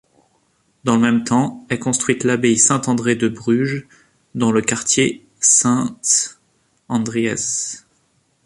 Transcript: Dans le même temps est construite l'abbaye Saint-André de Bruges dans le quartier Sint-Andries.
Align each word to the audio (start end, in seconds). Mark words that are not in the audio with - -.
Dans 0.83 0.95
le 0.95 1.01
même 1.03 1.23
temps 1.23 1.63
est 1.69 1.77
construite 1.77 2.23
l'abbaye 2.23 2.57
Saint-André 2.57 3.15
de 3.15 3.27
Bruges 3.27 3.87
dans 4.33 4.51
le 4.51 4.63
quartier 4.63 5.27
Sint-Andries. 5.39 6.33